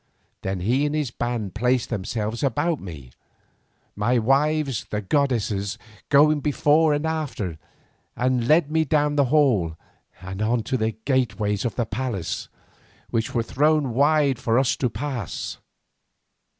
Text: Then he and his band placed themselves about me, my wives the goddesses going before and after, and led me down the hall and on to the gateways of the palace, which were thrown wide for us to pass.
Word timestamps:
Then 0.41 0.61
he 0.61 0.87
and 0.87 0.95
his 0.95 1.11
band 1.11 1.53
placed 1.53 1.91
themselves 1.91 2.41
about 2.41 2.79
me, 2.79 3.11
my 3.95 4.17
wives 4.17 4.87
the 4.89 4.99
goddesses 5.03 5.77
going 6.09 6.39
before 6.39 6.91
and 6.95 7.05
after, 7.05 7.59
and 8.15 8.47
led 8.47 8.71
me 8.71 8.83
down 8.83 9.15
the 9.15 9.25
hall 9.25 9.77
and 10.19 10.41
on 10.41 10.63
to 10.63 10.75
the 10.77 10.93
gateways 11.05 11.65
of 11.65 11.75
the 11.75 11.85
palace, 11.85 12.49
which 13.11 13.35
were 13.35 13.43
thrown 13.43 13.93
wide 13.93 14.39
for 14.39 14.57
us 14.57 14.75
to 14.77 14.89
pass. 14.89 15.59